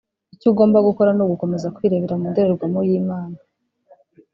icyo 0.33 0.47
ugomba 0.51 0.77
gukora 0.87 1.09
ni 1.13 1.21
ugukomeza 1.25 1.73
kwirebera 1.75 2.15
mu 2.21 2.27
ndorerwamo 2.31 2.79
y'Imana 2.87 3.37